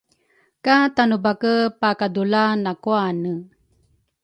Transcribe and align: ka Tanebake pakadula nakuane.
ka 0.65 0.75
Tanebake 0.95 1.53
pakadula 1.79 2.43
nakuane. 2.63 3.33